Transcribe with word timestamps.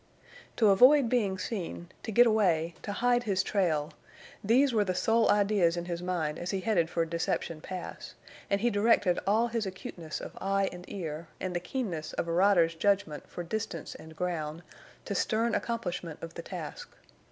To 0.55 0.69
avoid 0.71 1.09
being 1.09 1.37
seen, 1.37 1.89
to 2.01 2.11
get 2.11 2.25
away, 2.25 2.73
to 2.81 2.91
hide 2.91 3.21
his 3.25 3.43
trail—these 3.43 4.73
were 4.73 4.83
the 4.83 4.95
sole 4.95 5.29
ideas 5.29 5.77
in 5.77 5.85
his 5.85 6.01
mind 6.01 6.39
as 6.39 6.49
he 6.49 6.61
headed 6.61 6.89
for 6.89 7.05
Deception 7.05 7.61
Pass, 7.61 8.15
and 8.49 8.61
he 8.61 8.71
directed 8.71 9.19
all 9.27 9.45
his 9.49 9.67
acuteness 9.67 10.19
of 10.19 10.35
eye 10.41 10.69
and 10.71 10.85
ear, 10.87 11.27
and 11.39 11.55
the 11.55 11.59
keenness 11.59 12.13
of 12.13 12.27
a 12.27 12.33
rider's 12.33 12.73
judgment 12.73 13.29
for 13.29 13.43
distance 13.43 13.93
and 13.93 14.15
ground, 14.15 14.63
to 15.05 15.13
stern 15.13 15.53
accomplishment 15.53 16.17
of 16.23 16.33
the 16.33 16.41
task. 16.41 16.89